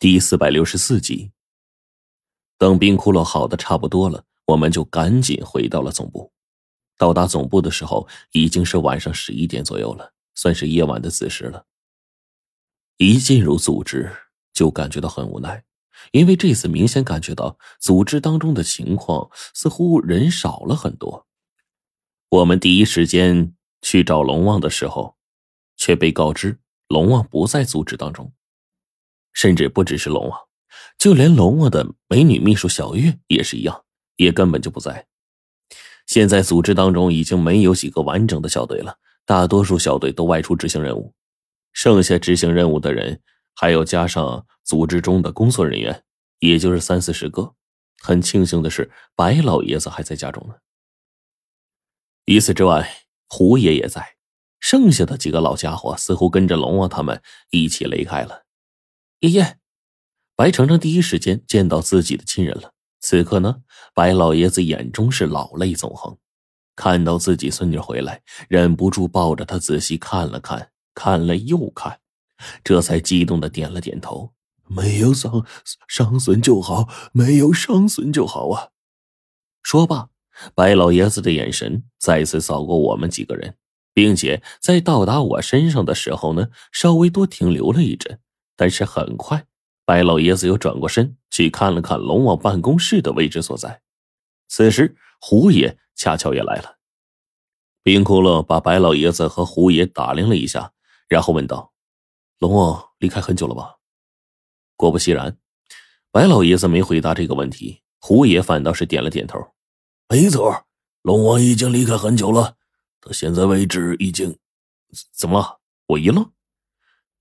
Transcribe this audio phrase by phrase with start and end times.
[0.00, 1.32] 第四百六十四集。
[2.56, 6.32] 等冰窟窿好的差不多了，我们就赶紧回到了总部。
[6.96, 11.66] 到达总部的时候，已经是晚上十一点左右了，算是夜晚的子时了。
[12.98, 14.12] 一进入组织，
[14.52, 15.64] 就感觉到很无奈，
[16.12, 21.26] 因为这次明显感觉到组织当中的情况似乎人少了很多。
[22.28, 23.52] 我们第一时间
[23.82, 25.16] 去找龙王的时候，
[25.76, 28.32] 却被告知龙王不在组织当中。
[29.38, 30.36] 甚至不只是龙王，
[30.98, 33.84] 就连龙王的美女秘书小月也是一样，
[34.16, 35.06] 也根本就不在。
[36.08, 41.14] 现在组织当中已经没有几个完整的小队了，大多数小队都外出执行任务，
[41.72, 43.22] 剩下执行任务的人，
[43.54, 46.02] 还有加上组织中的工作人员，
[46.40, 47.54] 也就是三四十个。
[48.02, 50.56] 很庆幸的是，白老爷子还在家中呢。
[52.26, 54.16] 除此之外，胡爷也在，
[54.58, 58.47] 剩下的几个老家伙似乎跟着龙王他们一起离开了。
[59.20, 59.58] 爷爷，
[60.36, 62.72] 白程程第一时间见到自己的亲人了。
[63.00, 66.16] 此刻呢，白老爷子眼中是老泪纵横，
[66.76, 71.98] 看到自己孙女回来，忍不住抱着她仔细看了看，看了又看，
[72.62, 74.34] 这才激动的点了点头
[74.68, 75.44] ：“没有伤
[75.88, 78.68] 伤损就好，没有伤损就好啊！”
[79.64, 80.10] 说罢，
[80.54, 83.56] 白老爷子的眼神再次扫过我们几个人，
[83.92, 88.20] 并且在到达我身上的时候呢，稍微多停留了一阵。
[88.58, 89.46] 但是很快，
[89.84, 93.82] 白老爷子又转过身去看了看龙王办公室的位置所在。
[94.48, 96.78] 此时，胡爷恰巧也来了。
[97.84, 100.72] 冰窟窿把白老爷子和胡爷打量了一下，
[101.06, 101.72] 然后问道
[102.40, 103.76] ：“龙王离开很久了吧？”
[104.74, 105.38] 果不其然，
[106.10, 109.38] 白老爷子没回答这个问题，胡爷反倒是点了点头
[110.10, 110.66] ：“没错，
[111.02, 112.56] 龙王已经离开很久了。
[113.00, 114.36] 到现在为止，已经……
[115.12, 116.32] 怎么了？”我一愣。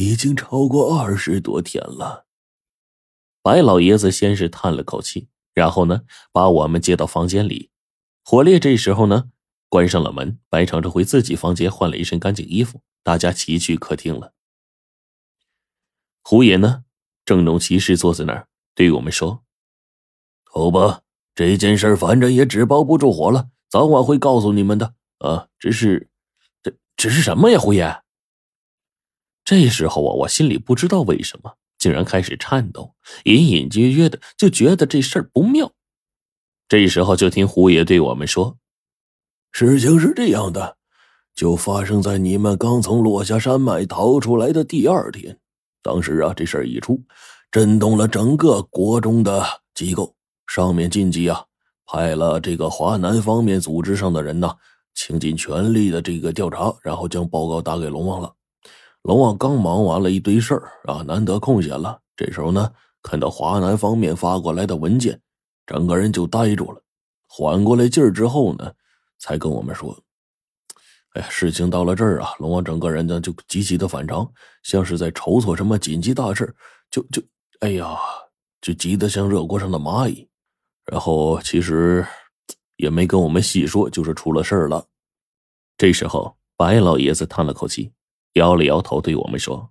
[0.00, 2.24] 已经超过二十多天了。
[3.42, 7.70] 白老爷子先是叹了口气，然后呢，把我们接到房间里。
[8.24, 9.28] 火烈这时候呢，
[9.68, 10.38] 关上了门。
[10.48, 14.32] 白长着回自己房间换了一身干净衣服，大家齐去客厅了。
[16.22, 16.84] 胡爷呢，
[17.26, 19.42] 郑重其事坐在那儿，对我们说
[20.50, 21.02] ：“好吧，
[21.34, 24.94] 这件事反正也纸包不住火了，早晚会告诉你们的。
[25.18, 26.08] 啊，只是，
[26.62, 28.00] 这只是什么呀，胡爷？”
[29.50, 32.94] 这时候啊，我心里不知道为什么，竟然开始颤抖，
[33.24, 35.72] 隐隐约约的就觉得这事儿不妙。
[36.68, 38.58] 这时候就听胡爷对我们说
[39.50, 40.76] ：“事情是这样的，
[41.34, 45.36] 就发生在你们刚从落下山脉逃出来的第二天。
[45.82, 47.02] 当时啊，这事儿一出，
[47.50, 49.44] 震动了整个国中的
[49.74, 50.14] 机构，
[50.46, 51.44] 上面晋级啊，
[51.86, 54.54] 派了这个华南方面组织上的人呢，
[54.94, 58.32] 倾尽全力的这个调查，然后将报告打给龙王了。”
[59.02, 61.98] 龙王刚忙完了一堆事儿啊，难得空闲了。
[62.14, 62.70] 这时候呢，
[63.02, 65.18] 看到华南方面发过来的文件，
[65.66, 66.82] 整个人就呆住了。
[67.26, 68.70] 缓过来劲儿之后呢，
[69.18, 69.98] 才跟我们说
[71.14, 74.30] ：“哎呀，事情到了这儿啊，龙王整个人呢就极其的反常，
[74.64, 76.54] 像是在筹措什么紧急大事，
[76.90, 77.22] 就就
[77.60, 77.96] 哎呀，
[78.60, 80.28] 就急得像热锅上的蚂蚁。
[80.84, 82.04] 然后其实
[82.76, 84.84] 也没跟我们细说，就是出了事儿了。”
[85.78, 87.90] 这时候，白老爷子叹了口气。
[88.34, 89.70] 摇了摇头，对我们说：“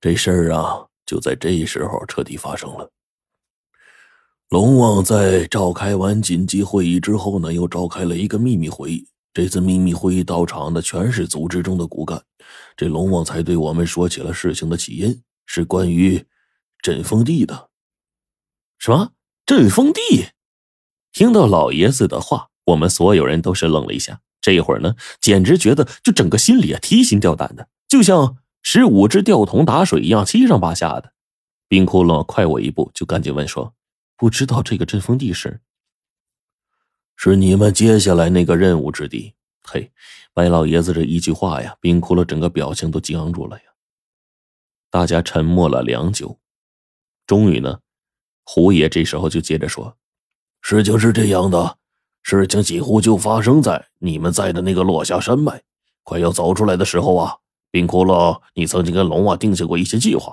[0.00, 2.90] 这事儿啊，就在这时候彻底发生了。
[4.48, 9.08] 龙王在召开完紧急会议之后呢，又召开了一个秘密会议。
[9.34, 12.22] 这次秘密会议到场的全是组织中的骨干。
[12.76, 16.22] 这龙王才对我们说起了事情的起因，是关于
[16.82, 17.70] 镇风地的。
[18.78, 19.12] 什么
[19.46, 20.26] 镇风地？
[21.12, 31.12] 听到老爷子的话，我们所有人都是愣了一下。”这一会儿呢，简直觉得就整个心里啊提心吊胆的，就像十五只吊桶打水一样七上八下的。
[31.68, 33.72] 冰窟窿快我一步，就赶紧问说
[34.18, 35.60] ：“不知道这个阵风地是？
[37.16, 39.92] 是你们接下来那个任务之地？”嘿，
[40.34, 43.64] 白老爷子这一句话呀，冰窟窿整个表情都僵住了呀。
[44.90, 46.40] 大家沉默了良久，
[47.28, 47.78] 终于呢，
[48.44, 49.96] 胡爷这时候就接着说
[50.62, 51.78] ：“事情是这样的。”
[52.22, 55.62] 事情几乎就发生在你们在的那个落下山脉，
[56.02, 57.36] 快要走出来的时候啊，
[57.70, 60.32] 冰窟窿，你曾经跟龙王定下过一些计划，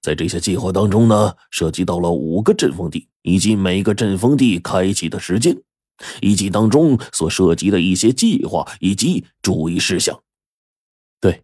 [0.00, 5.60] 在这些计划当中呢，涉及到了五个阵风地，以及每个阵风地开启的时间，
[6.20, 10.20] 以及当中所涉及的一些计划以及注意事项。
[11.20, 11.42] 对，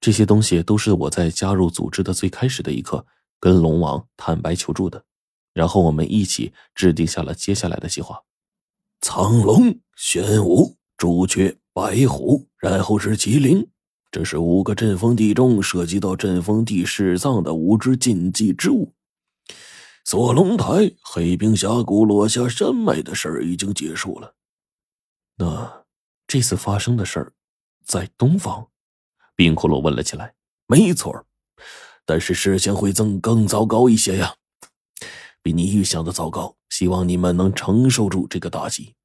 [0.00, 3.04] 这些东西都是我在加入组织的最开始的一刻
[3.38, 5.04] 跟龙王坦白求助的，
[5.52, 8.22] 然后我们一起制定下了接下来的计划。
[9.00, 13.68] 苍龙、玄武、朱雀、白虎，然后是麒麟，
[14.10, 18.92] 这是五个阵风地中涉及到阵风地释葬的五只禁忌之物。
[20.04, 24.34] 锁龙台、黑冰峡谷落下山脉的事儿已经结束了。
[25.36, 25.84] 那
[26.26, 27.32] 这次发生的事儿，
[27.84, 28.68] 在东方？
[29.36, 30.34] 冰骷髅问了起来。
[30.66, 31.24] 没错，
[32.04, 34.34] 但是事情会更更糟糕一些呀，
[35.42, 36.55] 比你预想的糟糕。
[36.76, 38.96] 希望你们能承受住这个打击。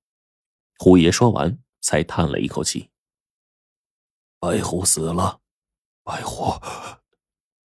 [0.77, 2.89] 虎爷说完，才叹了一口气。
[4.41, 5.39] 白虎死了，
[6.03, 6.53] 白虎。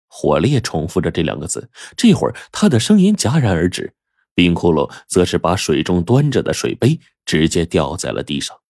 [0.06, 3.94] 火烈重复着这两个字，这会儿他的声音戛然而止。
[4.34, 8.60] 冰骷髅则是把水中端着的水杯直接掉在了地上，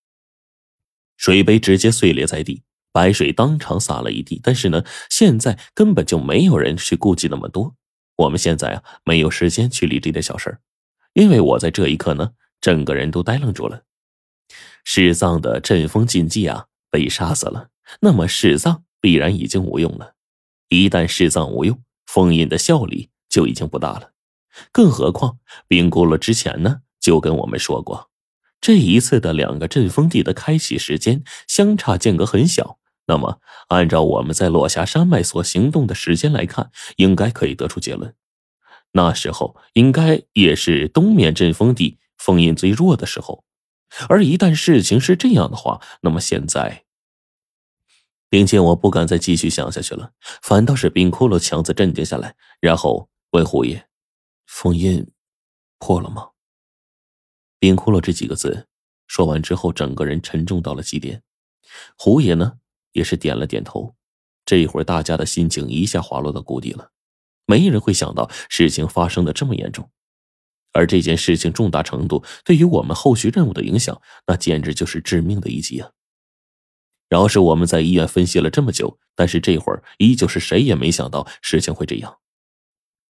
[1.16, 4.40] 水杯直接碎裂在地，白水当场洒了一地。
[4.40, 7.74] 但是呢，现在根本就没有人去顾及那么多。
[8.18, 10.60] 我们现在啊，没有时间去理这点小事儿
[11.14, 13.82] 因为我在这一刻呢，整个人都呆愣住了。
[14.84, 17.68] 释藏的阵风禁忌啊，被杀死了，
[18.00, 20.14] 那么释藏必然已经无用了。
[20.68, 24.10] 一旦释藏无用，封印的效力就已经不大了。
[24.70, 28.10] 更何况冰骷髅之前呢就跟我们说过，
[28.60, 32.78] 这一次的两个阵风地的开启时间相差间隔很小。
[33.06, 38.14] 那么按照我们在落霞山脉所行动的时间来看，应该可以得出结论，
[38.96, 43.44] 那时候应该也是东面阵风地封印最弱的时候。
[44.08, 46.84] 而一旦事情是这样的话，那么现在。
[48.28, 50.12] 并且我不敢再继续想下去了，
[50.42, 53.88] 反倒是冰骷髅强子镇定下来，然后问胡爷
[54.46, 55.06] ：“封印
[55.78, 56.30] 破了吗？”
[57.60, 58.66] 冰骷髅这几个字
[59.06, 61.22] 说完之后，整个人沉重到了极点。
[61.96, 62.58] 胡爷呢，
[62.92, 63.94] 也是点了点头。
[64.44, 66.90] 这一会儿，大家的心情一下滑落到谷底了。
[67.46, 69.90] 没人会想到事情发生的这么严重，
[70.72, 75.90] 而这件事情重大程度对于我们后续任务的影响，那简直就是致命的一击啊！
[77.10, 82.18] 饶是我们在医院分析了这么久，但是这会儿依旧是谁也没想到事情会这样。